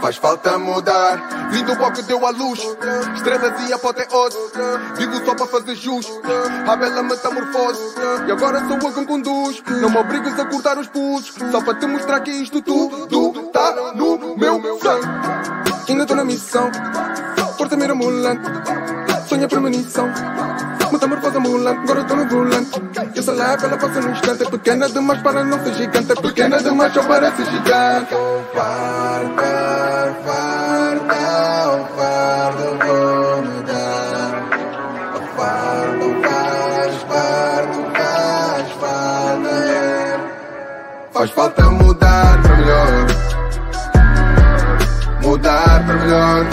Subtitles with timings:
[0.00, 1.50] Faz falta mudar.
[1.50, 2.60] Vim do pop deu a luz.
[3.16, 4.36] Estrelas e apoteose.
[4.96, 6.06] Vivo só para fazer jus.
[6.66, 7.94] A bela metamorfose.
[8.26, 9.62] E agora sou eu quem conduz.
[9.68, 11.34] Não me obrigues a cortar os pulsos.
[11.50, 15.06] Só para te mostrar que isto tudo tá no meu sangue.
[15.88, 16.70] Ainda estou na missão.
[17.58, 18.42] Força mirabolante.
[19.28, 20.08] Sonha premonição.
[20.90, 21.80] Metamorfose ambulante.
[21.82, 22.82] Agora estou no volante.
[23.14, 24.42] Eu sou lá pela passa no instante.
[24.44, 26.12] É pequena demais para não ser gigante.
[26.12, 28.14] É pequena demais só ser gigante.
[30.10, 33.50] Farda, farda, fardo vou
[35.36, 39.54] fardo faz, fardo faz falta.
[41.12, 43.06] Faz falta mudar para melhor.
[45.22, 46.46] Mudar para melhor.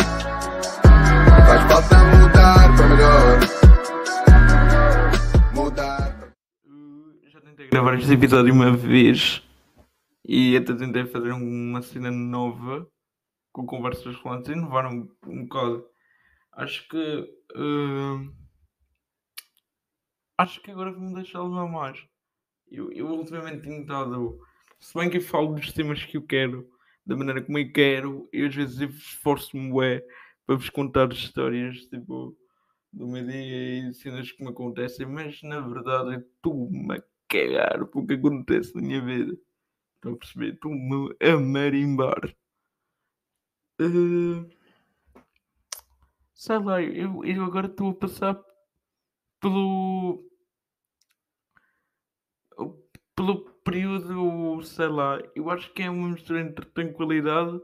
[1.48, 3.40] Faz falta mudar para melhor.
[5.56, 6.16] Mudar.
[7.34, 9.42] Já tentei gravar este episódio uma vez
[10.28, 12.88] e até tentei fazer uma cena nova
[13.58, 15.84] com conversas rolantes e inovar um, um bocado.
[16.52, 16.98] Acho que.
[17.56, 18.32] uh,
[20.38, 21.98] acho que agora vou-me deixar levar mais.
[22.70, 24.40] Eu, eu ultimamente tenho estado.
[24.80, 26.70] Se bem que eu falo dos temas que eu quero,
[27.04, 30.06] da maneira como eu quero, e às vezes eu esforço-me bué
[30.46, 32.38] para vos contar histórias tipo
[32.94, 37.82] do meu dia e cenas que me acontecem, mas na verdade eu estou-me a cagar
[37.82, 39.36] o que acontece na minha vida.
[39.96, 40.54] Estão a perceber?
[40.54, 42.22] Estou-me a marimbar.
[43.80, 44.46] Eh,
[46.34, 48.44] sei lá, eu, eu agora estou a passar
[49.40, 50.24] pelo.
[53.16, 57.60] pelo período, sei lá, eu acho que é uma mistura entre tranquilidade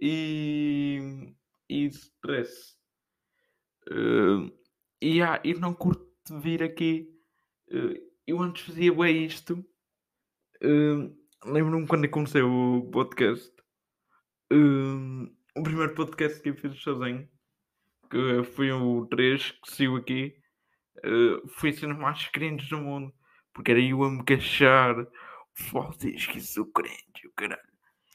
[0.00, 1.34] e.
[1.68, 2.76] e stress.
[3.90, 4.52] Eh,
[5.02, 6.06] e ah, eu não curto
[6.40, 7.08] vir aqui.
[7.70, 9.64] Eh, eu antes fazia bem isto.
[10.62, 11.10] Eh,
[11.44, 13.52] Lembro-me quando aconteceu o podcast.
[14.50, 17.28] Eh, o primeiro podcast que eu fiz sozinho.
[18.10, 20.34] Que foi o 3 que saiu aqui.
[21.04, 23.12] eh, foi mais cringe do mundo.
[23.54, 24.94] Porque era eu a me queixar.
[25.98, 27.60] Diz que sou crente, o caralho.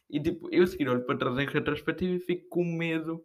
[0.09, 3.23] E tipo, eu seguir olho para trás em retrospectiva e fico com medo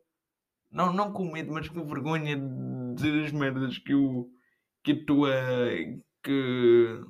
[0.72, 4.30] não, não com medo, mas com vergonha de dizer as merdas que eu
[4.82, 5.30] que estou a.
[6.22, 7.00] que.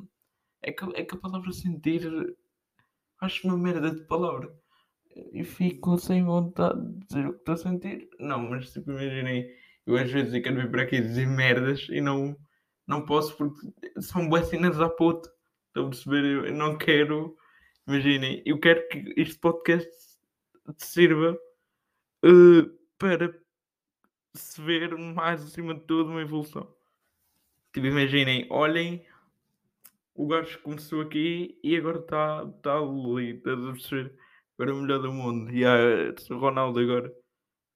[0.62, 2.02] É que, é que a palavra sentir
[3.20, 4.52] acho uma merda de palavra.
[5.32, 8.08] E fico sem vontade de dizer o que estou a sentir.
[8.18, 9.46] Não, mas tipo, imaginem,
[9.86, 12.36] eu às vezes quero vir para aqui dizer merdas e não,
[12.86, 13.60] não posso porque
[14.00, 15.30] são boas cenas à puta.
[15.68, 16.24] Estão a perceber?
[16.24, 17.36] Eu, não quero.
[17.86, 19.90] Imaginem, eu quero que este podcast
[20.78, 21.36] sirva
[22.24, 23.34] eh, para
[24.34, 26.72] se ver mais acima de tudo uma evolução.
[27.72, 29.04] Tipo, imaginem, olhem,
[30.14, 34.14] o gajo começou aqui e agora está tá ali, estás a perceber?
[34.54, 35.50] Agora é o melhor do mundo.
[35.52, 35.76] E há
[36.30, 37.12] Ronaldo agora.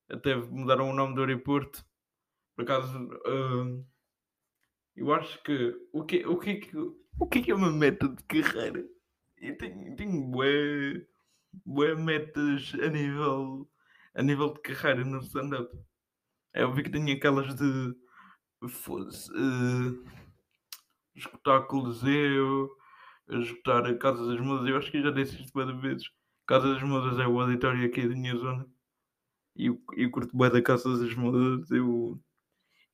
[0.09, 1.85] Até mudaram o nome do aeroporto.
[2.55, 3.85] Por acaso, hum,
[4.97, 8.23] eu acho que o que, o, que, é o é que é uma meta de
[8.25, 8.85] carreira?
[9.37, 11.07] Eu tenho, tenho bué,
[11.65, 13.71] bué metas a nível,
[14.15, 15.71] a nível de carreira no stand-up.
[16.55, 17.95] É óbvio que tenho aquelas de
[18.69, 20.11] foda-se, eh,
[21.15, 22.71] esgotar Coliseu,
[23.29, 24.67] esgotar a Casa das Mudas.
[24.67, 26.11] Eu acho que já disse isto várias vezes.
[26.47, 28.67] Casa das Mudas é o auditório aqui da minha zona.
[29.57, 31.71] E eu, eu curto bem da Casa das Mudas.
[31.71, 32.21] Eu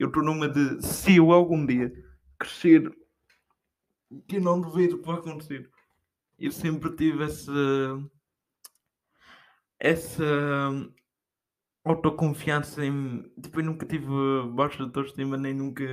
[0.01, 1.93] estou numa de se eu algum dia
[2.39, 2.91] crescer,
[4.27, 5.71] que não duvido que vai acontecer.
[6.39, 7.53] Eu sempre tive essa
[9.79, 10.25] essa
[11.85, 13.23] autoconfiança em.
[13.43, 14.07] Tipo, eu nunca tive
[14.55, 15.85] baixa autoestima, nem nunca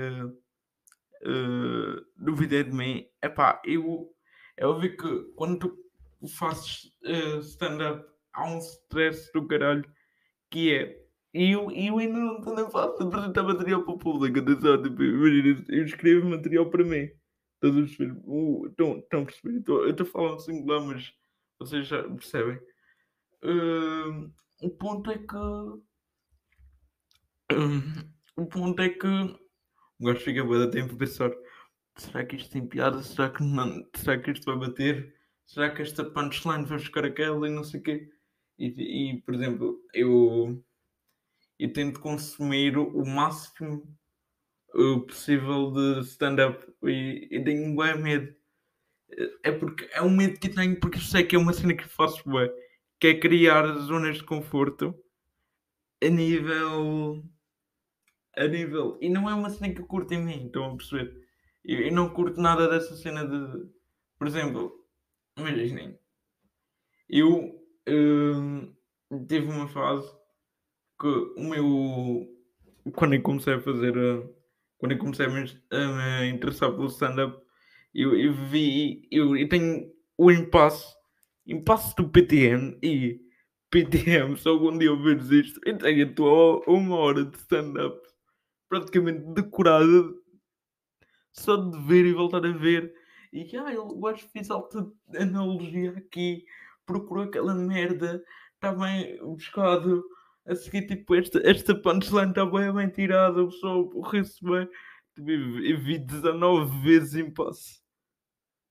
[1.23, 3.05] eh, duvidei de mim.
[3.21, 4.09] Epá, eu.
[4.55, 5.88] É óbvio que quando tu
[6.27, 9.85] fazes eh, stand-up há um stress do caralho
[10.49, 10.99] que é.
[11.33, 14.39] E eu, eu ainda não na fase de apresentar material para o público.
[14.39, 17.09] Atenção, tipo, imagina, eu escrevo material para mim.
[17.55, 18.19] Estás a perceber?
[18.25, 19.63] Uh, Estão estão a perceber?
[19.67, 21.13] Eu estou a falar um singular, mas
[21.59, 22.59] vocês já percebem.
[23.43, 24.29] Eh,
[24.61, 25.35] o ponto é que.
[27.51, 31.31] Hum, o ponto é que o gajo fica bué de tempo a pensar:
[31.95, 33.01] será que isto tem piada?
[33.03, 33.85] Será que não?
[33.95, 35.18] Será que isto vai bater?
[35.49, 38.07] Será que esta punchline vai buscar aquela e não sei o quê?
[38.59, 38.67] E,
[39.13, 40.63] e, por exemplo, eu,
[41.57, 43.83] eu tento consumir o máximo
[44.75, 48.35] uh, possível de stand-up e, e tenho um bem medo.
[49.43, 52.23] É porque é um medo que tenho porque sei que é uma cena que faço
[52.29, 52.47] bué,
[52.99, 54.93] que é criar zonas de conforto
[55.99, 57.23] a nível
[58.37, 58.99] a nível.
[59.01, 61.11] E não é uma cena que eu curto em mim, estão a perceber?
[61.65, 63.67] Eu, eu não curto nada dessa cena de.
[64.19, 64.78] Por exemplo,
[65.39, 65.97] imaginem.
[67.09, 67.59] Eu.
[67.87, 68.73] hum,
[69.27, 70.07] teve uma fase
[70.99, 72.27] que o meu.
[72.95, 73.97] Quando eu comecei a fazer.
[73.97, 74.35] uh,
[74.77, 75.41] Quando eu comecei a me,
[75.71, 77.41] a me interessar pelo stand-up,
[77.93, 79.07] eu, eu vi.
[79.11, 80.85] Eu, eu tenho o impasse.
[81.47, 83.19] Impasse do PTM e
[83.71, 87.99] PTM, se algum dia ouvires isto, eu tenho a tua uma hora de stand-up
[88.69, 90.13] praticamente decorada
[91.33, 92.93] só de ver e voltar a ver.
[93.31, 96.45] E ah, eu acho que fiz alta analogia aqui,
[96.85, 98.23] procurou aquela merda,
[98.55, 100.03] está bem buscado.
[100.45, 104.67] A seguir, tipo, esta, esta punchline está bem, bem tirada, o pessoal ri-se bem.
[105.15, 107.81] Tipo, eu vi- eu vi 19 vezes impasse.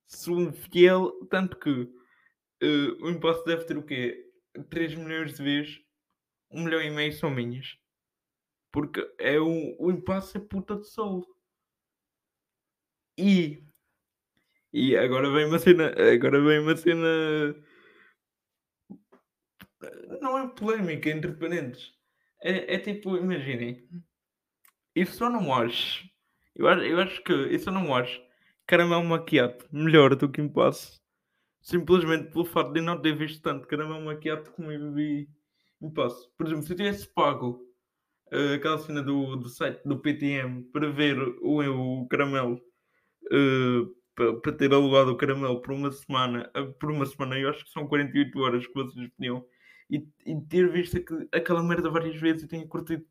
[0.08, 1.88] Sou um fiel, tanto que
[2.62, 4.26] eh, o impasse deve ter o quê?
[4.70, 5.81] 3 milhões de vezes,
[6.50, 7.78] 1 milhão e meio são minhas.
[8.72, 11.26] Porque é um, o impasse é puta de sol.
[13.19, 13.62] E,
[14.73, 15.94] e agora vem uma cena.
[16.12, 17.55] Agora vem uma cena.
[20.20, 21.93] Não é polémica entre parentes.
[22.43, 23.88] É, é tipo, imaginem.
[24.94, 26.09] Eu só não acho.
[26.55, 27.32] Eu acho, eu acho que.
[27.32, 28.20] Eu só não acho
[28.67, 31.00] caramelo maquiato melhor do que impasse.
[31.62, 35.29] Simplesmente pelo facto de não ter visto tanto caramelo maquiato como eu vi
[35.81, 36.29] impasse.
[36.37, 37.61] Por exemplo, se eu tivesse pago
[38.31, 42.61] eh, aquela cena do, do site do PTM para ver o, o caramelo
[43.32, 43.87] eh,
[44.19, 47.65] pa- para ter alugado o caramelo por uma semana, eh, por uma semana, eu acho
[47.65, 49.44] que são 48 horas que vocês pediam,
[49.91, 53.05] e, e ter visto aqu- aquela merda várias vezes e tenho curtido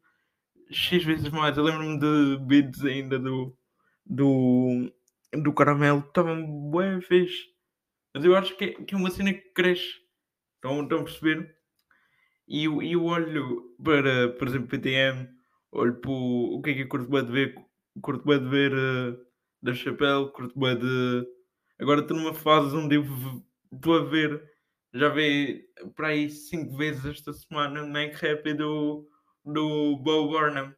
[0.71, 1.57] X vezes mais.
[1.57, 3.57] Eu lembro-me de beats ainda do,
[4.06, 4.92] do,
[5.44, 7.45] do caramelo estavam bem fixe.
[8.15, 9.95] Mas eu acho que é, que é uma cena que cresce.
[10.57, 11.56] Estão, estão a perceber?
[12.48, 15.27] E eu, eu olho para, por exemplo, PTM,
[15.71, 17.56] olho para o o que é que eu curto bem de ver,
[18.01, 19.26] curto bem de ver uh,
[19.62, 21.27] da Chapelle, curto bem de.
[21.80, 23.04] Agora estou numa fase onde eu
[23.71, 24.44] estou a ver,
[24.94, 25.63] já vi
[25.95, 29.07] para aí 5 vezes esta semana o Make Happy do,
[29.45, 30.74] do Bo Burnham.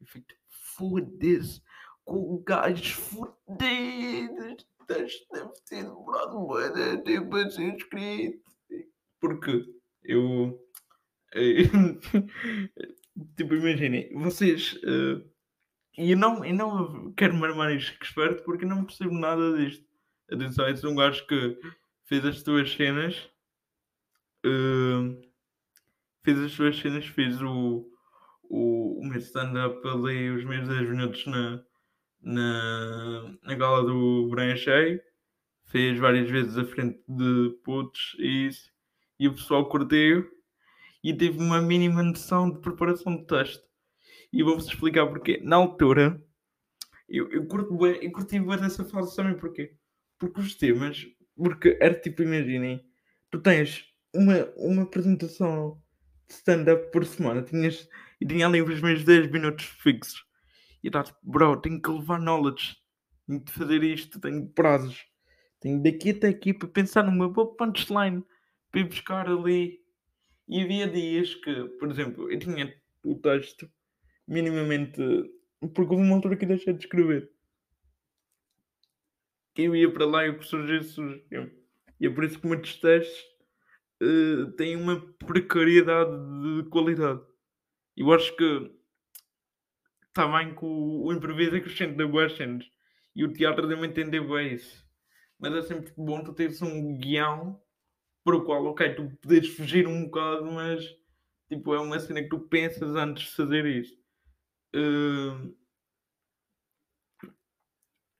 [0.00, 1.62] Eu fico tipo, foda-se,
[2.04, 8.50] com gajos fodidos, deve ter demorado de tempo a ser escrito.
[9.20, 9.64] Porque
[10.02, 10.58] eu.
[13.36, 14.76] tipo, imaginem, vocês.
[14.82, 15.29] eh,
[15.96, 17.34] e não, eu não quero
[17.74, 19.84] isto que esperto porque não percebo nada disto.
[20.30, 21.58] Atenção, sou um gajo que
[22.04, 23.28] fez as tuas cenas.
[24.44, 25.30] eh,
[26.24, 27.86] fiz as tuas cenas, fiz o,
[28.44, 31.62] o, o meu stand-up ali, os meus 10 minutos na,
[32.22, 35.00] na, na gala do Branha Cheio.
[35.66, 38.70] Fez várias vezes à frente de putos e isso.
[39.18, 40.28] E o pessoal curtiu
[41.04, 43.64] e teve uma mínima noção de preparação de texto.
[44.32, 45.40] E vou-vos explicar porquê.
[45.42, 46.22] Na altura,
[47.08, 49.36] eu, eu, curto bué, eu curti bem dessa fase também.
[49.36, 49.74] Porquê?
[50.18, 51.06] Porque os temas,
[51.36, 52.84] porque era tipo, imaginem,
[53.30, 53.84] tu tens
[54.14, 55.82] uma, uma apresentação
[56.28, 57.88] de stand-up por semana, tinhas,
[58.20, 60.24] e tinha ali os meus 10 minutos fixos.
[60.82, 62.76] E eu bro, tenho que levar knowledge,
[63.26, 65.04] tenho de fazer isto, tenho prazos,
[65.60, 68.24] tenho daqui até aqui para pensar numa boa punchline,
[68.70, 69.80] para ir buscar ali.
[70.48, 72.74] E havia dias que, por exemplo, eu tinha
[73.04, 73.70] o texto
[74.30, 75.02] minimamente.
[75.60, 77.30] Porque houve uma altura que deixei de escrever.
[79.56, 81.52] Eu ia para lá e o que surgia, surgia.
[81.98, 83.22] E é por isso que muitos textos
[84.00, 87.20] eh, têm uma precariedade de qualidade.
[87.94, 88.70] Eu acho que
[90.08, 92.64] está bem que o, o improviso acrescenta boas cenas.
[93.14, 94.82] E o teatro também tem de bem isso.
[95.38, 97.60] Mas é sempre bom tu teres um guião
[98.24, 100.84] para o qual, ok, tu podes fugir um bocado, mas
[101.48, 103.99] tipo, é uma cena que tu pensas antes de fazer isso.
[104.72, 105.50] Eh,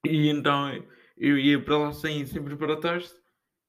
[0.06, 0.72] e então
[1.16, 3.16] eu ia para lá sem, sem preparar texto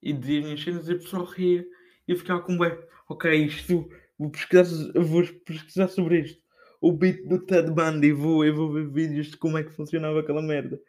[0.01, 1.65] e dizia as minhas cenas e o pessoal ria
[2.07, 2.77] e ficava com bem,
[3.09, 6.41] ok, isto vou pesquisar, vou pesquisar sobre isto.
[6.81, 10.19] O beat do Ted Bundy, vou, eu vou ver vídeos de como é que funcionava
[10.19, 10.79] aquela merda.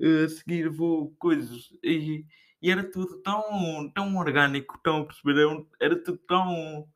[0.00, 2.24] Eh, a seguir vou coisas e,
[2.60, 6.86] e era tudo tão, tão orgânico, tão a perceber, era, tudo tão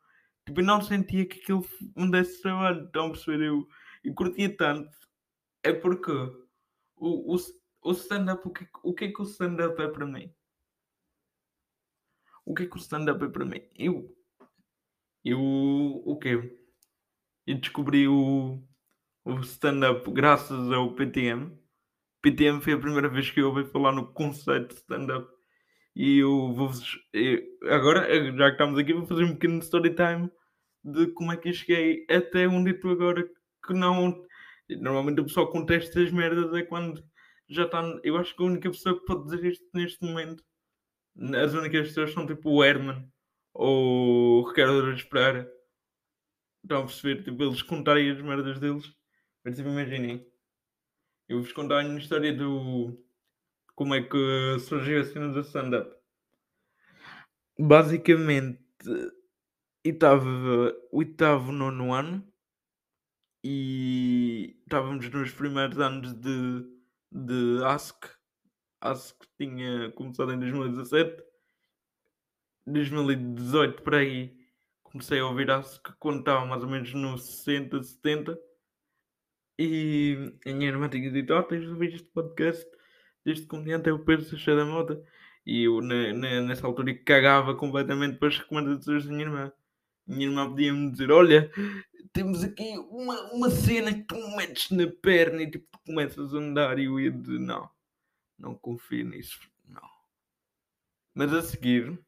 [0.46, 1.64] tipo, não sentia que aquilo
[1.96, 3.66] me desse trabalho, tão a perceber, eu,
[4.04, 4.90] eu curtia tanto,
[5.62, 6.10] é porque
[6.96, 7.36] o, o,
[7.82, 10.32] o stand-up, o que, o que é que o stand-up é para mim?
[12.44, 13.62] O que é que o stand-up é para mim?
[13.76, 14.16] Eu,
[15.24, 16.58] eu, o quê?
[17.46, 18.62] Eu descobri o,
[19.24, 21.56] o stand-up graças ao PTM.
[22.20, 25.28] PTM foi a primeira vez que eu ouvi falar no conceito de stand-up.
[25.94, 26.98] E eu vou-vos.
[27.68, 30.30] Agora, já que estamos aqui, vou fazer um pequeno story time
[30.84, 33.28] de como é que eu cheguei até onde estou agora.
[33.66, 34.24] Que não.
[34.68, 37.02] Normalmente o pessoal contesta as merdas é quando
[37.48, 37.82] já está.
[38.02, 40.42] Eu acho que a única pessoa que pode dizer isto neste momento,
[41.42, 43.08] as únicas pessoas são tipo o Herman
[43.52, 45.52] ou Ricardo Araújo Pereira.
[46.62, 47.24] Estão a perceber?
[47.24, 48.92] Tipo, eles contarem as merdas deles.
[49.44, 50.26] Mas tipo, imaginem.
[51.28, 52.98] Eu vos contar a minha história do.
[53.74, 55.94] Como é que surgiu a cena do stand-up.
[57.58, 58.60] Basicamente,
[59.84, 60.24] estava
[60.90, 62.31] o oitavo, nono ano
[63.44, 66.66] e estávamos nos primeiros anos de,
[67.10, 67.96] de ASC.
[68.80, 71.22] ASC tinha começado em 2017.
[72.66, 74.36] 2018 por aí
[74.84, 78.38] comecei a ouvir ASC quando estava mais ou menos no 60, 70.
[79.58, 82.68] E a minha irmã tinha dito: Oh, tens de ouvir este podcast
[83.24, 85.02] deste comediante é o Pedro Seixeira da Mota.
[85.44, 89.52] E eu na, na, nessa altura cagava completamente para as recomendações da minha irmã.
[90.06, 91.50] Minha irmã podia-me dizer: Olha,
[92.12, 96.78] temos aqui uma, uma cena que tu metes na perna e tipo, começas a andar.
[96.78, 97.68] E eu ia dizer: Não,
[98.38, 99.88] não confio nisso, não.
[101.14, 101.98] Mas a seguir,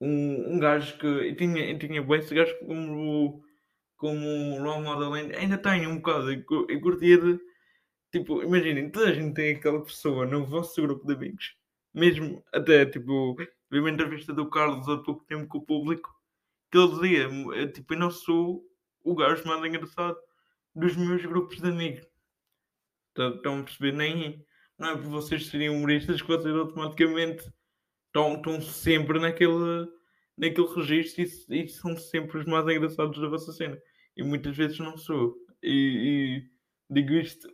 [0.00, 1.06] um, um gajo que.
[1.06, 3.44] Eu tinha, eu tinha bem esse gajo como,
[3.96, 6.32] como role model, ainda tenho um bocado.
[6.32, 7.40] Eu, eu curtia de.
[8.12, 11.56] Tipo, imaginem, toda a gente tem aquela pessoa no vosso grupo de amigos,
[11.94, 13.36] mesmo até tipo,
[13.70, 16.12] vi uma entrevista do Carlos há pouco tempo com o público,
[16.72, 18.69] que ele dizia: Tipo, eu não sou
[19.02, 20.16] o gajo mais engraçado
[20.74, 22.06] dos meus grupos de amigos.
[23.16, 23.92] Estão a perceber?
[23.92, 24.44] Nem,
[24.78, 27.50] não é por vocês serem humoristas que vocês automaticamente
[28.06, 29.86] estão, estão sempre naquele,
[30.36, 33.78] naquele registro e, e, são sempre os mais engraçados da vossa cena.
[34.16, 35.34] E muitas vezes não sou.
[35.62, 36.42] E,
[36.90, 37.48] e digo isto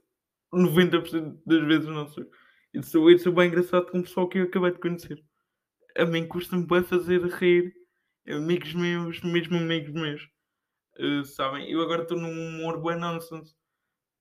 [0.54, 2.24] 90% das vezes não sou.
[2.72, 5.22] E sou, eu sou bem engraçado com o pessoal que eu acabei de conhecer.
[5.96, 7.72] A mim custa-me bem fazer rir
[8.28, 10.35] amigos meus, mesmo amigos meus.
[10.98, 11.70] Uh, sabem?
[11.70, 13.54] Eu agora estou num humor bem nonsense.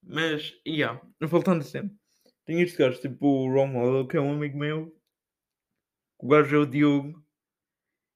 [0.03, 1.97] Mas, yeah, voltando sempre.
[2.45, 4.95] Tenho este gajo, tipo o Romulo, que é um amigo meu.
[6.19, 7.25] O gajo é o Diogo.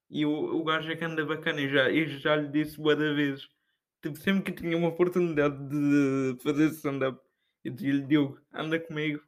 [0.09, 1.61] E o, o gajo é que anda bacana.
[1.61, 3.47] E já, eu já lhe disse boa da vez.
[4.01, 7.19] Tipo, sempre que tinha uma oportunidade de fazer stand-up,
[7.63, 9.21] eu dizia-lhe: Diogo, anda comigo.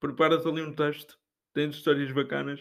[0.00, 1.18] Preparas ali um texto.
[1.52, 2.60] Tens histórias bacanas.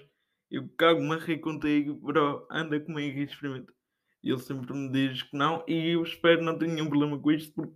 [0.52, 2.48] Eu cago-me a rir contigo, bro.
[2.50, 3.74] Anda comigo e experimenta.
[4.24, 7.32] E ele sempre me diz que não, e eu espero não ter nenhum problema com
[7.32, 7.76] isto, porque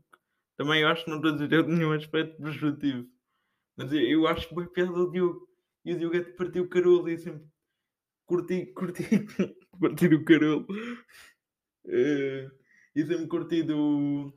[0.55, 3.07] também acho que não estou a dizer nenhum aspecto prejudicativo.
[3.75, 5.47] Mas eu, eu acho que piada do Diogo.
[5.85, 7.45] E o Diogo é de partir o carolo e sempre
[8.25, 9.03] curti, curti,
[9.79, 10.65] partir o carolo.
[11.85, 12.49] Uh,
[12.95, 14.33] e sempre curti do,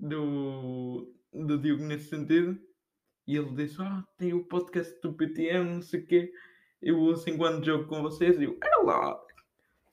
[0.00, 2.58] do, do Diogo nesse sentido.
[3.26, 6.32] E ele disse: Ah, tem o podcast do PTM, não sei o quê.
[6.82, 8.38] Eu ouço enquanto jogo com vocês.
[8.40, 9.25] E eu, é lá,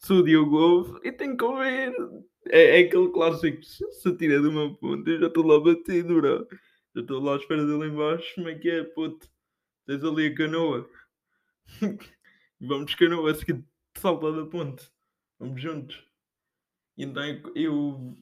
[0.04, 1.94] sou o Diogo Ovo e tenho que ouvir.
[2.48, 6.48] É, é aquele clássico, se tira de uma ponta, eu já estou lá batido, bro.
[6.96, 9.28] Já estou lá à espera dele embaixo, como é que é, puto?
[9.86, 10.90] Tens ali a canoa.
[12.60, 13.66] Vamos canoa, a seguir
[13.98, 14.92] salta da ponte.
[15.40, 16.06] Vamos juntos.
[16.98, 17.24] E então
[17.56, 18.16] eu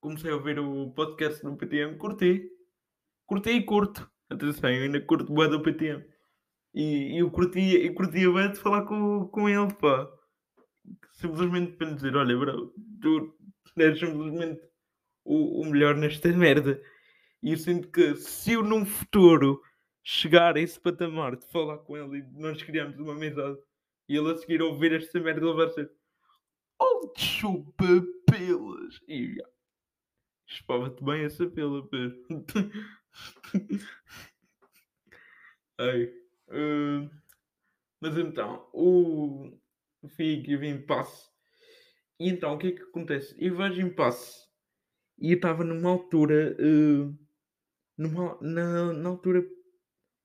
[0.00, 2.50] comecei a ouvir o podcast do PTM, curti.
[3.26, 4.10] Curti e curto.
[4.28, 6.04] Atenção, eu ainda curto bem do PTM.
[6.74, 10.10] E eu curtia, eu curtia bem de falar com, com ele, pá
[11.12, 13.36] simplesmente para dizer: Olha, bro, tu
[13.76, 14.60] és simplesmente
[15.24, 16.80] o, o melhor nesta merda.
[17.42, 19.60] E eu sinto que se eu num futuro
[20.04, 23.58] chegar a esse patamar de falar com ele e nós criarmos uma amizade
[24.08, 25.90] e ele a seguir ouvir esta merda, ele vai ser
[26.80, 27.84] Oh, chupa
[28.28, 29.00] pelas!
[29.06, 29.48] E já.
[30.48, 32.20] Espava-te bem essa pela, Pedro.
[35.78, 36.04] Ai.
[36.48, 37.08] Uh,
[38.00, 39.56] mas então, o,
[40.08, 41.28] fui que vim passe.
[42.18, 43.34] E então o que é que acontece?
[43.38, 44.42] Eu vejo em passe
[45.18, 46.56] e eu estava numa altura.
[46.58, 47.16] Uh,
[47.96, 49.44] numa, na, na altura.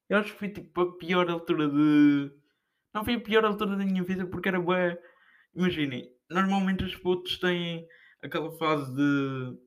[0.10, 2.31] Eu acho que foi tipo a pior altura de.
[2.93, 4.98] Não foi a pior altura da minha vida porque era boa.
[5.55, 7.88] Imaginem, normalmente os putos têm
[8.22, 9.57] aquela fase de.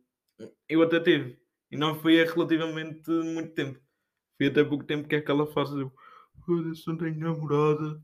[0.68, 1.38] Eu até tive.
[1.70, 3.78] E não foi há relativamente muito tempo.
[4.36, 5.90] Foi até pouco tempo que é aquela fase de.
[6.44, 8.02] Foda-se, não tenho namorada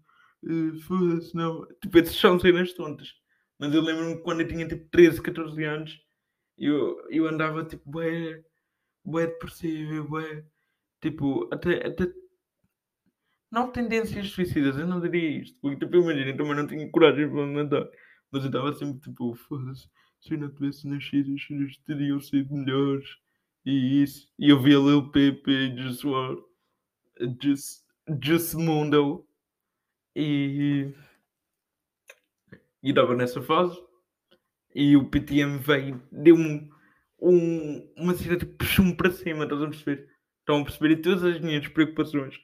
[0.86, 1.66] foda-se, não.
[1.82, 3.14] Tipo, esses são cenas tontas.
[3.58, 6.00] Mas eu lembro-me quando eu tinha tipo 13, 14 anos,
[6.58, 8.42] eu, eu andava tipo, bué,
[9.04, 10.44] bué depressivo, bué,
[11.00, 12.12] tipo, até, até,
[13.50, 17.46] não tendências suicidas, eu não diria isto, porque tipo, imagina, também não tinha coragem para
[17.46, 17.88] matar,
[18.30, 19.88] mas eu estava sempre tipo, foda-se,
[20.20, 23.08] se eu não tivesse nascido, as coisas teriam sido melhores,
[23.64, 26.36] e isso, e eu via Lil Pepe Just War,
[27.42, 27.84] Just,
[28.22, 29.25] Just Mundo,
[30.16, 30.94] e.
[32.82, 33.76] E estava nessa fase.
[34.74, 36.68] E o PTM veio, deu-me
[37.20, 40.08] um, uma cena de puxou-me para cima, estás a perceber?
[40.40, 40.90] Estão a perceber?
[40.92, 42.36] E todas as minhas preocupações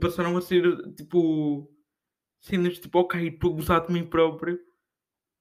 [0.00, 0.62] passaram a ser
[0.94, 1.70] tipo.
[2.40, 4.58] cenas tipo, ok, estou a gozar de mim próprio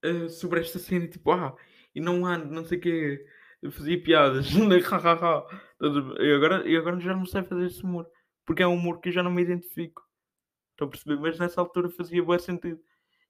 [0.06, 1.56] uh, sobre esta cena, tipo, ah,
[1.94, 3.26] e não ando, não sei o quê.
[3.72, 8.08] Fazia piadas, e agora, e agora já não sei fazer esse humor,
[8.46, 10.09] porque é um humor que eu já não me identifico.
[10.80, 11.20] Estão a perceber?
[11.20, 12.80] Mas nessa altura fazia bom sentido.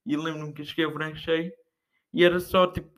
[0.05, 1.51] E lembro-me que cheguei a branco cheio
[2.13, 2.91] e era só tipo,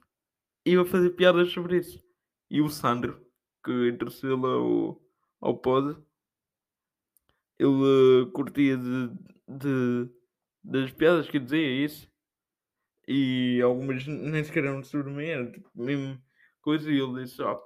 [0.66, 2.04] eu a fazer piadas sobre isso.
[2.50, 3.26] E o Sandro,
[3.64, 5.02] que interessou lá ao,
[5.40, 5.98] ao pod,
[7.58, 9.10] ele uh, curtia de,
[9.48, 10.10] de,
[10.62, 12.12] das piadas que dizia isso.
[13.08, 16.22] E algumas nem sequer eram sobre mim, era tipo, mesmo
[16.62, 16.92] coisa.
[16.92, 17.62] E ele disse: Ó, oh,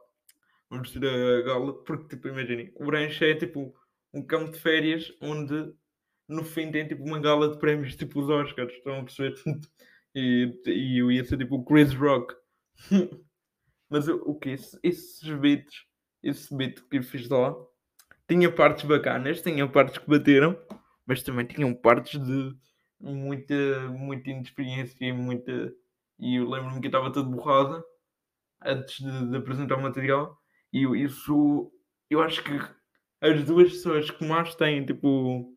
[0.70, 1.84] vamos ter a gala.
[1.84, 3.76] Porque, tipo, imaginem, o Branche é tipo
[4.14, 5.74] um campo de férias onde
[6.28, 8.74] no fim tem tipo uma gala de prémios, tipo os Oscars.
[8.74, 9.36] Estão a perceber?
[10.16, 12.34] e, e eu ia ser tipo o Chris Rock.
[13.90, 14.50] Mas o, que?
[14.50, 15.86] Esse, esses beats,
[16.24, 17.56] esse beat que eu fiz lá,
[18.28, 20.58] tinha partes bacanas, tinha partes que bateram,
[21.06, 22.56] mas também tinham partes de
[23.00, 25.72] muita, muita inexperiência e muita.
[26.18, 27.84] E eu lembro-me que eu estava todo borrada
[28.64, 30.38] antes de, de, apresentar o material.
[30.74, 31.72] E isso,
[32.10, 32.52] eu acho que
[33.22, 35.55] as duas pessoas que mais têm, tipo,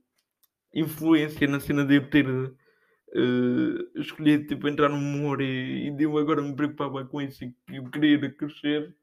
[0.75, 6.05] influência na cena de eu ter uh, escolhido, tipo, entrar no humor e, e de
[6.05, 8.95] eu agora me preocupava com isso e que eu queria crescer,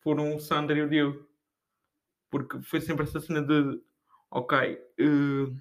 [0.00, 1.26] foram o Sandra e o Diego.
[2.30, 3.80] Porque foi sempre essa cena de,
[4.30, 5.56] ok, uh,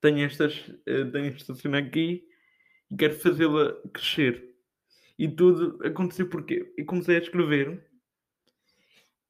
[0.00, 2.24] tenho, estas, uh, tenho esta cena aqui
[2.90, 4.54] e quero fazê-la crescer.
[5.18, 7.82] E tudo aconteceu porque eu comecei a escrever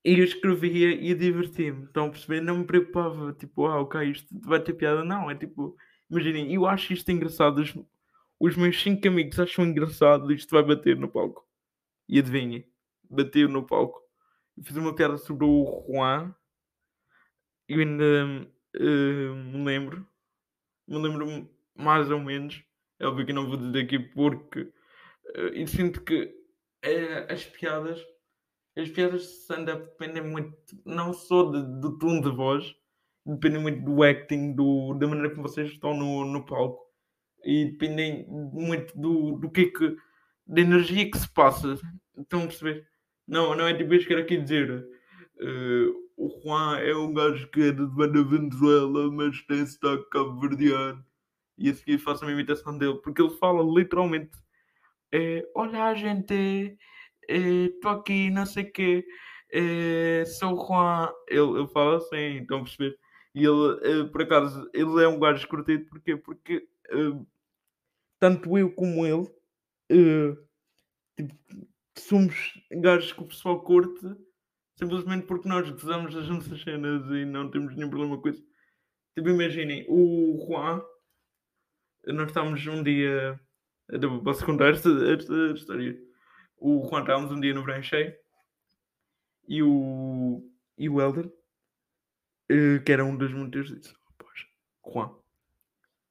[0.05, 1.85] e eu escrevia e divertia-me.
[1.85, 2.41] Estão a perceber?
[2.41, 5.05] Não me preocupava, tipo, ah, ok, isto vai ter piada.
[5.05, 5.77] Não, é tipo,
[6.11, 7.59] imaginem, eu acho isto engraçado.
[7.59, 7.75] Os,
[8.39, 11.47] os meus cinco amigos acham engraçado, isto vai bater no palco.
[12.09, 12.67] E adivinhem,
[13.09, 14.03] bateu no palco.
[14.57, 16.35] Eu fiz uma piada sobre o Juan.
[17.69, 20.07] Eu ainda uh, me lembro
[20.87, 22.63] me lembro mais ou menos.
[22.99, 26.25] É óbvio que não vou dizer aqui porque uh, e sinto que
[26.85, 28.01] uh, as piadas
[28.77, 32.75] as piadas de stand-up dependem muito não só de, do tom de voz,
[33.25, 36.85] dependem muito do acting, do, da maneira como vocês estão no, no palco
[37.45, 39.97] e dependem muito do, do que é que
[40.47, 41.79] da energia que se passa.
[42.17, 42.87] Estão a perceber?
[43.27, 44.87] Não, não é tipo que era aqui dizer.
[45.37, 47.87] Uh, o Juan é um gajo que é de
[48.25, 51.05] Venezuela, mas tem sotaque cabo-verdiano.
[51.57, 54.37] E a seguir faço uma imitação dele, porque ele fala literalmente:
[55.13, 56.77] é, Olha, gente,
[57.29, 59.07] estou é, aqui, não sei o quê,
[59.53, 61.13] é, sou o Juan.
[61.29, 62.99] Ele, ele fala assim, estão a perceber?
[63.35, 66.17] E ele, é, por acaso, ele é um gajo escrutido, porquê?
[66.17, 66.69] Porque
[68.21, 69.29] tanto eu como ele
[71.17, 71.35] tipo,
[71.97, 74.17] somos gajos que o pessoal curte
[74.77, 78.45] simplesmente porque nós gozamos as nossas cenas e não temos nenhum problema com isso.
[79.17, 80.83] Tipo, imaginem, o Juan,
[82.07, 83.41] nós estávamos um dia.
[84.25, 85.97] Posso contar esta, esta história?
[86.67, 88.19] O Juan estávamos um dia no Branchei
[89.47, 91.31] e o, e o Elder,
[92.49, 94.47] eh, que era um dos monteiros, disse: Pois,
[94.83, 95.15] Juan,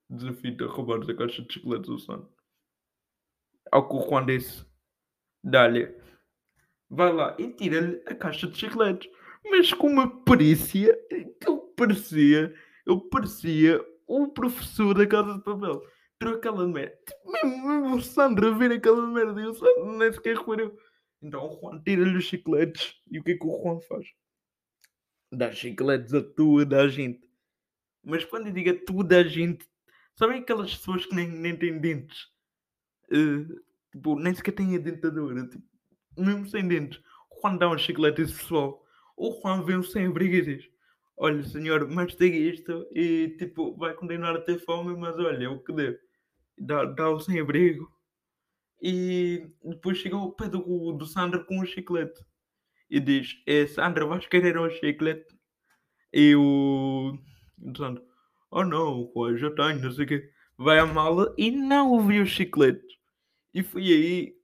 [0.07, 2.31] desafio-te a roubar a caixa de chocolates do sono.
[3.71, 4.63] Ao que o Juan disse:
[5.43, 5.91] Dá-lhe
[6.87, 9.09] vai lá e tira-lhe a caixa de chicletes.
[9.43, 10.95] Mas com uma perícia
[11.41, 12.53] que eu parecia,
[12.85, 15.81] eu parecia o professor da Casa de Papel.
[16.23, 16.97] Tirou aquela merda.
[17.05, 20.73] Tipo, mesmo, mesmo o Sandra a ver aquela merda e o Sandra nem sequer reparou.
[21.21, 22.95] Então o Juan tira-lhe os chicletes.
[23.11, 24.07] E o que é que o Juan faz?
[25.29, 27.29] Dá chicletes a toda a gente.
[28.01, 29.67] Mas quando eu digo a toda a gente,
[30.15, 32.27] sabem aquelas pessoas que nem, nem têm dentes?
[33.11, 35.45] Uh, tipo, nem sequer têm a dentadura.
[35.49, 35.65] Tipo,
[36.17, 37.01] mesmo sem dentes.
[37.29, 38.81] O Juan dá um chiclete a esse pessoal.
[39.17, 40.69] O Juan vem sem abrigo e diz:
[41.17, 45.59] Olha, senhor, mastiga isto e tipo, vai continuar a ter fome, mas olha, é o
[45.59, 45.97] que deu.
[46.57, 47.91] Dá, dá o sem abrigo.
[48.81, 52.23] E depois chega ao pé do, do Sandra com um chiclete
[52.89, 55.35] e diz: é, Sandra, vais querer um chiclete?
[56.11, 57.17] E o
[57.77, 58.03] Sandra:
[58.51, 60.29] Oh não, já tenho, não sei o quê.
[60.57, 62.99] Vai à mala e não ouviu o chiclete.
[63.53, 64.43] E foi aí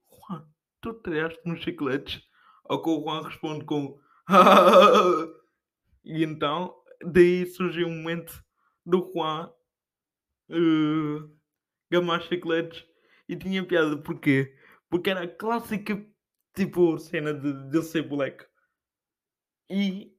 [0.81, 2.21] tu tiraste nos chicletes?
[2.65, 3.99] Ao que o Juan responde com
[6.05, 8.43] e então daí surgiu um momento
[8.85, 9.51] do Juan
[10.49, 11.38] uh,
[11.91, 12.85] gamar chicletes
[13.27, 14.55] e tinha piada porquê?
[14.89, 16.05] Porque era a clássica
[16.55, 18.45] tipo cena de, de ser black
[19.69, 20.11] e,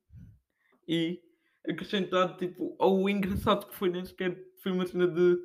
[0.87, 1.21] e
[1.69, 5.39] acrescentado tipo ao engraçado que foi nem sequer foi uma cena de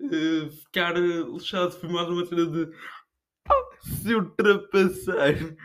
[0.00, 2.70] uh, ficar lixado, foi mais uma cena de
[4.02, 5.56] seu trapaceiro.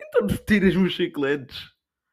[0.00, 1.72] Então tiras-me os chicletes.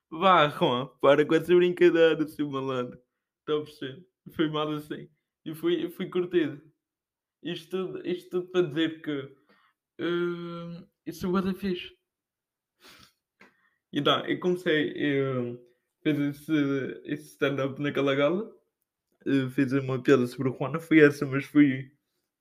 [0.09, 2.99] Vá, Juan, para com essa brincadeira, seu malandro.
[3.39, 4.05] Estou a perceber?
[4.35, 5.07] Foi mal assim.
[5.45, 6.61] E fui, fui curtido.
[7.43, 9.19] Isto, tudo, isto tudo para dizer que
[10.01, 11.91] uh, isso é da fixe.
[13.93, 15.59] E tá, eu comecei, eu
[16.01, 18.49] fiz esse, esse stand-up naquela gala,
[19.25, 21.91] uh, fiz uma piada sobre o Juana, foi essa, mas foi,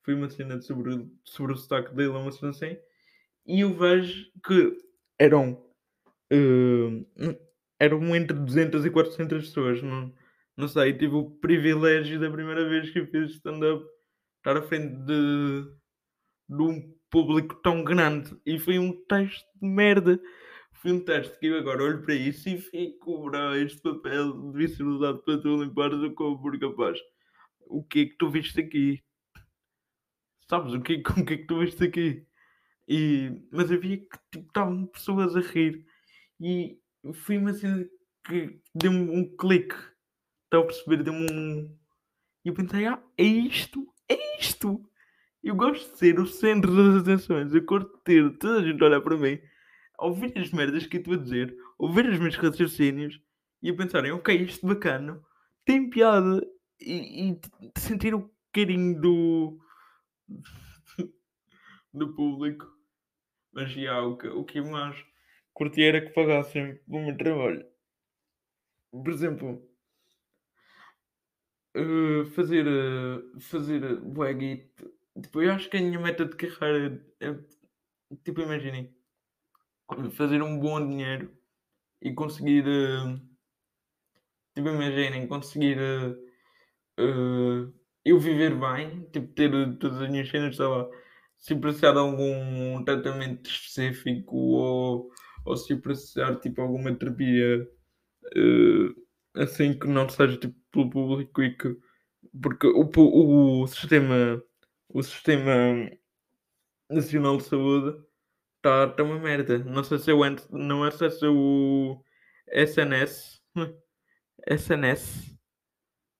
[0.04, 2.76] foi uma cena sobre, sobre o sotaque dele, uma cena assim,
[3.46, 4.76] e eu vejo que
[5.18, 5.52] eram,
[6.32, 7.36] uh,
[7.80, 10.14] eram entre 200 e 400 pessoas, não,
[10.56, 13.84] não sei, tive o privilégio da primeira vez que fiz stand-up
[14.40, 15.62] estar à frente de,
[16.48, 20.20] de um público tão grande e foi um teste de merda.
[20.74, 24.68] Foi um teste que eu agora olho para isso e fico, bro, este papel devia
[24.68, 26.98] ser usado para tu limpar o corpo, porque capaz.
[27.66, 29.02] O que é que tu viste aqui?
[30.48, 32.26] Sabes o que, o que é que tu viste aqui?
[32.88, 35.84] E, mas havia que tipo, estavam pessoas a rir
[36.40, 36.80] e
[37.12, 37.86] foi uma cena
[38.26, 39.76] que deu-me um clique.
[40.44, 41.02] Estão a perceber?
[41.02, 41.78] Deu-me um.
[42.44, 44.82] E eu pensei, ah, é isto, é isto.
[45.42, 47.54] Eu gosto de ser o centro das atenções.
[47.54, 49.40] Eu de ter toda a gente olhar para mim,
[49.98, 53.20] ouvir as merdas que eu estou a dizer, ouvir os meus raciocínios
[53.62, 55.20] e a pensarem, ok, isto bacana,
[55.64, 56.46] tem piada
[56.78, 57.40] e, e
[57.78, 59.58] sentir o carinho do,
[61.92, 62.66] do público.
[63.52, 64.96] Mas já, o que, o que mais
[65.52, 67.64] curti era que pagassem o meu trabalho.
[68.90, 69.69] Por exemplo,
[71.76, 74.00] uh, fazer, uh, fazer uh,
[75.22, 77.34] Tipo, eu acho que a minha meta de carreira é,
[78.24, 78.94] tipo, imaginem,
[80.12, 81.36] fazer um bom dinheiro
[82.00, 83.20] e conseguir, uh,
[84.54, 86.12] tipo, imaginem, conseguir uh,
[87.02, 90.88] uh, eu viver bem, tipo, ter todas as minhas cenas, sei lá,
[91.38, 95.10] se precisar de algum tratamento específico ou,
[95.44, 97.68] ou se precisar, tipo, alguma terapia
[99.34, 101.76] assim que não seja, tipo, pelo público e que,
[102.40, 102.90] porque o,
[103.62, 104.42] o sistema
[104.92, 105.90] o sistema
[106.90, 107.98] nacional de saúde
[108.56, 109.58] está tá uma merda.
[109.58, 112.02] Não sei se eu antes, não é se o
[112.48, 113.40] SNS,
[114.46, 115.38] SNS,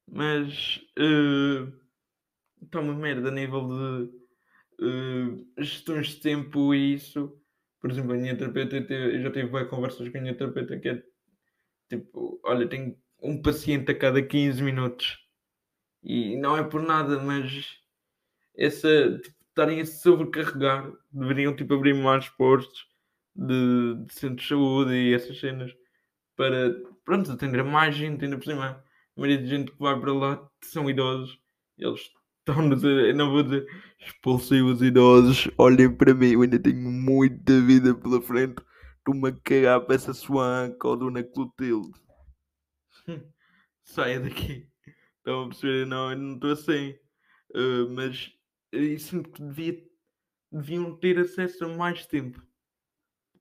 [0.09, 7.37] mas está uh, uma merda a nível de uh, gestões de tempo e isso.
[7.81, 10.89] Por exemplo, a minha terapeuta, eu já tive bem conversas com a minha terapeuta que
[10.89, 11.03] é
[11.91, 15.19] tipo, olha, tenho um paciente a cada 15 minutos.
[16.03, 17.79] E não é por nada, mas
[18.57, 22.87] essa, tipo, estarem a sobrecarregar, deveriam tipo, abrir mais postos
[23.35, 25.75] de, de de saúde e essas cenas
[26.37, 26.75] para
[27.05, 28.83] pronto, atender mais gente, ainda por cima.
[29.17, 31.39] A maioria de gente que vai para lá são idosos,
[31.79, 33.13] eles estão-nos a.
[33.13, 33.67] Não vou dizer
[34.01, 38.63] expulsem os idosos, olhem para mim, eu ainda tenho muita vida pela frente.
[39.01, 41.99] Estou-me a cagar para essa sua ou Dona Clotilde.
[43.83, 44.69] Saia daqui.
[45.19, 45.87] Estão a perceber?
[45.87, 46.95] Não, eu não estou assim.
[47.55, 48.33] Uh, mas
[48.71, 49.83] que devia,
[50.53, 52.41] deviam ter acesso a mais tempo.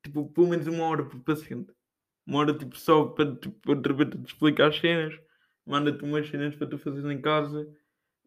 [0.04, 1.74] Tipo, pelo menos uma hora por paciente.
[2.26, 5.14] Uma hora tipo, só para tipo, outra vez te explicar as cenas,
[5.66, 7.68] manda-te umas cenas para tu fazeres em casa.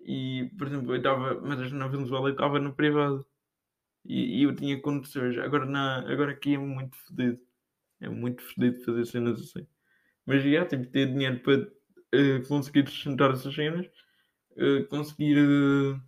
[0.01, 3.27] E, por exemplo, eu estava, mas na Venezuela eu estava no privado.
[4.05, 5.39] E, e, eu tinha condições.
[5.39, 7.41] Agora, na, agora aqui é muito fedido.
[8.01, 9.67] É muito fedido fazer cenas assim.
[10.27, 13.87] Mas já, tipo, ter dinheiro para uh, conseguir sustentar essas cenas,
[14.57, 15.39] uh, conseguir.
[15.39, 16.01] Uh,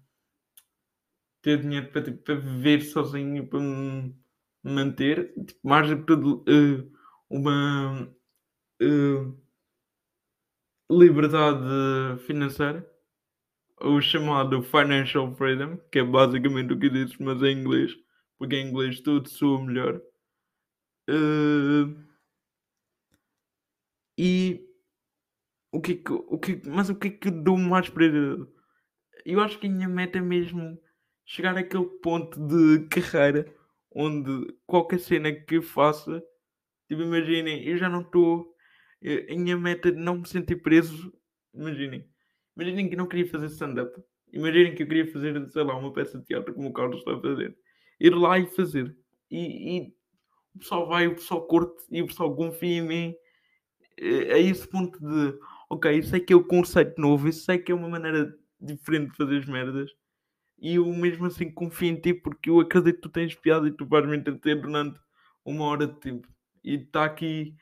[1.42, 4.16] ter dinheiro para, tipo, para viver sozinho, para me
[4.62, 6.42] manter, tipo, que tudo,
[7.28, 8.11] uma
[10.90, 12.93] liberdade financeira,
[13.84, 17.92] o chamado financial freedom, que é basicamente o que dizes, mas em inglês,
[18.38, 20.00] porque em inglês tudo soa melhor.
[21.08, 21.94] Uh,
[24.18, 24.66] e
[25.72, 28.48] o que, é o que mas o que é que dou mais prioridade?
[29.24, 30.78] Eu acho que a minha meta é mesmo
[31.26, 33.52] chegar àquele ponto de carreira
[33.94, 36.22] onde qualquer cena que eu faça,
[36.88, 38.54] tipo, imaginem, eu já não estou.
[39.30, 41.12] A minha meta de não me sentir preso.
[41.52, 42.08] Imaginem.
[42.56, 43.92] Imaginem que não queria fazer stand-up.
[44.32, 47.14] Imaginem que eu queria fazer, sei lá, uma peça de teatro como o Carlos está
[47.14, 47.56] a fazer.
[48.00, 48.96] Ir lá e fazer.
[49.30, 49.94] E, e
[50.54, 53.14] o pessoal vai, o pessoal curte e o pessoal confia em mim.
[53.98, 55.38] É, é esse ponto de,
[55.70, 59.10] ok, isso é que é o conceito novo, isso é que é uma maneira diferente
[59.10, 59.90] de fazer as merdas
[60.64, 63.72] e eu mesmo assim confio em ti porque eu acredito que tu tens piada e
[63.72, 64.98] tu vais me entreter durante
[65.44, 66.26] uma hora de tempo.
[66.64, 67.54] E está aqui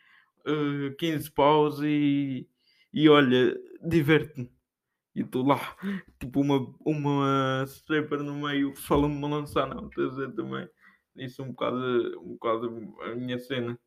[0.47, 2.47] uh, eh, 15 paus e,
[2.93, 4.49] e olha, diverte-me.
[5.15, 5.59] E estou lá,
[6.19, 10.69] tipo uma, uma stripper no meio, fala-me lançar, não, estás a dizer também.
[11.17, 13.79] Isso é um bocado, um bocado a minha cena.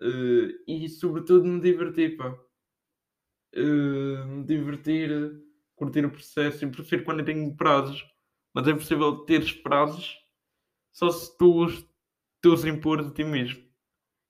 [0.00, 2.38] Uh, e sobretudo me divertir, pá.
[3.56, 5.10] Uh, me divertir
[5.78, 8.04] curtir o processo e prefiro quando eu tenho prazos
[8.52, 10.18] Mas é possível teres prazos
[10.92, 11.86] só se tu os,
[12.42, 13.62] tu os impores a ti mesmo.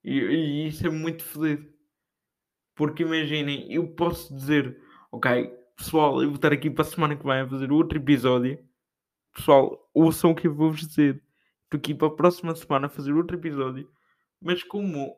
[0.04, 1.72] E, e isso é muito fodido.
[2.74, 4.78] Porque imaginem, eu posso dizer,
[5.10, 8.58] ok, pessoal, eu vou estar aqui para a semana que vem a fazer outro episódio.
[9.32, 11.22] Pessoal, ouçam o que eu vou vos dizer.
[11.64, 13.88] Estou aqui para a próxima semana a fazer outro episódio.
[14.40, 15.16] Mas como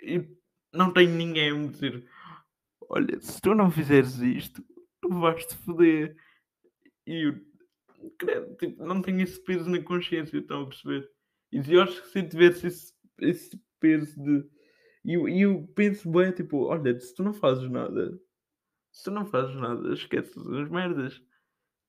[0.00, 0.26] eu
[0.72, 2.08] não tenho ninguém a me dizer,
[2.88, 4.64] olha, se tu não fizeres isto,
[5.02, 6.16] tu vais te foder.
[7.06, 7.40] E eu,
[8.18, 11.08] credo, tipo, não tenho esse peso na consciência, estão a perceber?
[11.52, 14.48] E eu acho que se eu tivesse esse, esse peso de.
[15.04, 18.18] E eu, eu penso bem, tipo, olha, se tu não fazes nada,
[18.98, 21.22] se tu não fazes nada, esqueces as merdas.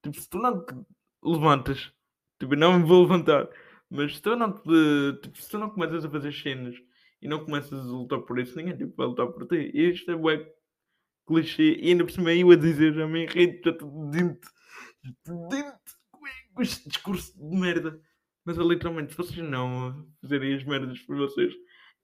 [0.03, 0.75] Tipo, se tu não te
[1.23, 1.91] levantas,
[2.39, 3.49] tipo, não me vou levantar,
[3.89, 6.75] mas se tu não te, tipo, se tu não começas a fazer cenas
[7.19, 9.71] e não começas a lutar por isso, ninguém tipo, vai lutar por ti.
[9.73, 10.53] E isto é bué
[11.25, 11.79] clichê.
[11.81, 14.51] E ainda por cima eu a dizer, já me irrito, já estou dentro,
[15.49, 15.97] dentro
[16.53, 17.99] com este discurso de merda.
[18.45, 21.55] Mas é literalmente, se vocês não fizerem as merdas por vocês,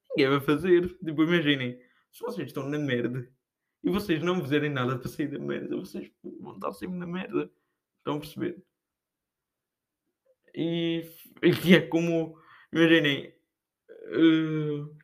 [0.10, 0.98] ninguém vai fazer.
[0.98, 1.78] Tipo, imaginem,
[2.12, 3.35] se vocês estão na merda
[3.84, 7.52] e vocês não fizerem nada para sair da merda, vocês vão estar sempre na merda.
[8.00, 8.64] Estão a perceber?
[10.54, 11.04] E,
[11.44, 12.40] e é como,
[12.72, 13.34] imaginem,
[13.90, 14.96] uh,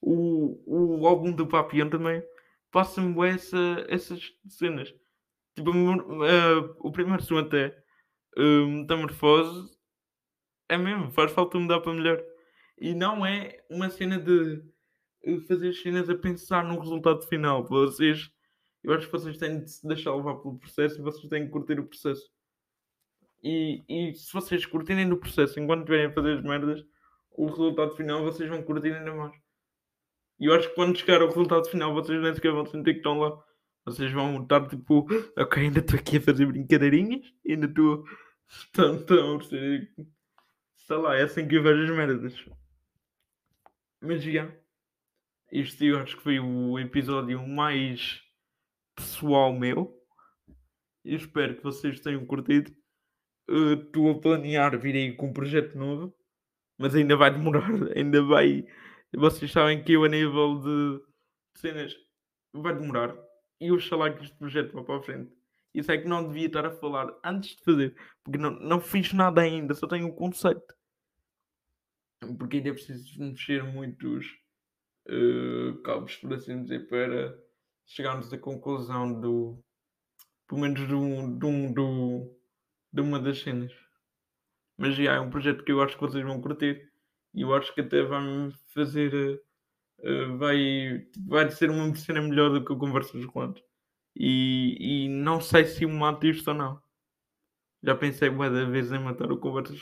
[0.00, 2.22] o, o álbum do Papião também
[2.70, 4.94] passa-me essa, essas cenas.
[5.54, 7.68] Tipo, uh, o primeiro som até,
[8.36, 9.76] uh, Metamorfose,
[10.68, 12.22] é mesmo, faz falta mudar para melhor.
[12.78, 14.62] E não é uma cena de
[15.46, 17.66] fazer cenas a pensar no resultado final.
[17.66, 18.30] Vocês,
[18.82, 21.50] eu acho que vocês têm de se deixar levar pelo processo e vocês têm que
[21.50, 22.30] curtir o processo.
[23.42, 26.84] E, e se vocês curtirem do processo enquanto estiverem a fazer as merdas,
[27.30, 29.36] o resultado final vocês vão curtir ainda mais.
[30.38, 32.98] E eu acho que quando chegar ao resultado final vocês nem sequer vão sentir que
[32.98, 33.42] estão lá.
[33.84, 38.04] Vocês vão estar tipo, ok, ainda estou aqui a fazer brincadeirinhas, ainda estou.
[38.48, 42.44] Estão, estão, sei lá, é assim que eu vejo as merdas.
[44.00, 44.52] Mas já.
[45.50, 48.20] Este eu acho que foi o episódio mais
[48.96, 49.96] pessoal meu.
[51.04, 52.74] Eu espero que vocês tenham curtido.
[53.48, 56.12] Estou uh, a planear vir aí com um projeto novo,
[56.76, 58.64] mas ainda vai demorar, ainda vai.
[59.14, 61.00] Vocês sabem que eu, a nível de
[61.60, 61.94] cenas,
[62.52, 63.16] vai demorar.
[63.60, 65.32] E eu lá que este projeto vá para a frente.
[65.72, 69.12] Isso é que não devia estar a falar antes de fazer, porque não, não fiz
[69.12, 70.74] nada ainda, só tenho o um conceito.
[72.36, 74.26] Porque ainda preciso mexer muitos
[75.08, 77.38] uh, cabos, por assim dizer, para
[77.86, 79.62] chegarmos à conclusão do.
[80.48, 82.36] pelo menos do, do, do,
[82.92, 83.72] de uma das cenas.
[84.78, 86.90] Mas já é um projeto que eu acho que vocês vão curtir
[87.34, 89.42] e eu acho que até vai-me fazer.
[89.98, 93.62] Uh, vai, vai ser uma cena melhor do que o Conversas Quantos.
[94.14, 96.82] E, e não sei se eu mato isto ou não.
[97.82, 99.80] Já pensei várias vezes em matar o Conversas.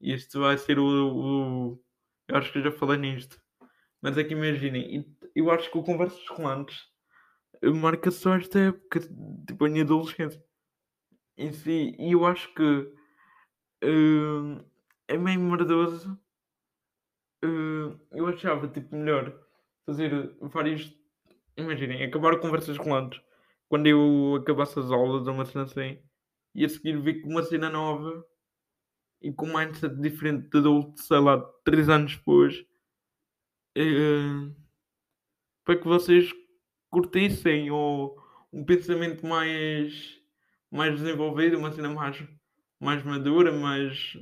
[0.00, 1.84] E este vai ser o, o.
[2.28, 3.43] Eu acho que eu já falei nisto.
[4.04, 6.78] Mas é que imaginem, eu acho que o Conversas Rolantes
[7.74, 10.44] marca só esta época, tipo a minha adolescência.
[11.38, 12.62] Em si, e eu acho que
[13.82, 14.62] uh,
[15.08, 16.20] é meio merdoso.
[17.42, 19.34] Uh, eu achava tipo melhor
[19.86, 20.94] fazer vários.
[21.56, 23.22] Imaginem, acabar conversas rolantes
[23.70, 25.98] quando eu acabasse as aulas uma cena assim
[26.54, 28.22] e a seguir vir com uma cena nova
[29.22, 32.66] e com um mindset diferente de adulto, sei lá, 3 anos depois
[33.78, 34.54] uh,
[35.64, 36.30] para que vocês
[36.90, 38.16] curtissem ou
[38.52, 40.22] um pensamento mais
[40.74, 42.20] mais desenvolvido, uma cena mais,
[42.80, 44.18] mais madura, mais,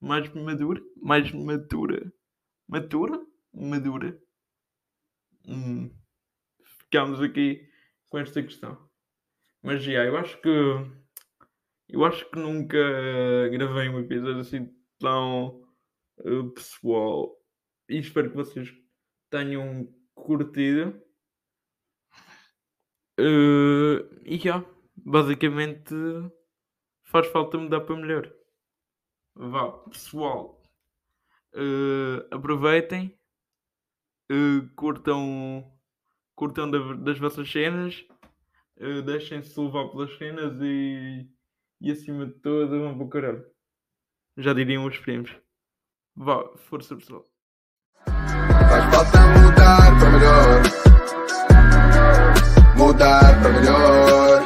[0.00, 2.12] mais madura, mais madura,
[2.68, 4.16] matura, madura.
[5.48, 5.90] Hum.
[6.62, 7.68] Ficámos aqui
[8.08, 8.78] com esta questão.
[9.60, 10.48] Mas já, eu acho que
[11.88, 12.78] eu acho que nunca
[13.50, 15.60] gravei um episódio assim tão
[16.20, 17.36] uh, pessoal
[17.90, 18.72] e espero que vocês
[19.28, 21.02] tenham curtido.
[23.18, 24.64] Uh, e já,
[24.96, 25.94] basicamente
[27.02, 28.32] faz falta mudar para melhor.
[29.34, 30.62] Vá, pessoal,
[31.54, 33.18] uh, aproveitem,
[34.30, 35.70] uh, curtam,
[36.34, 38.06] curtam da, das vossas cenas,
[39.04, 41.28] deixem-se levar pelas cenas e,
[41.82, 43.46] e acima de tudo vão para o caralho.
[44.38, 45.36] Já diriam os primos.
[46.16, 47.29] Vá, força pessoal.
[49.00, 50.62] Falta mudar para melhor.
[52.76, 54.39] Mudar para melhor.